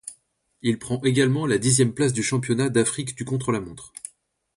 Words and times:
Il 0.63 0.79
prend 0.79 0.99
également 1.03 1.45
la 1.45 1.59
dixième 1.59 1.93
place 1.93 2.11
du 2.11 2.23
championnat 2.23 2.69
d'Afrique 2.69 3.13
du 3.13 3.23
contre-la-montre. 3.23 3.93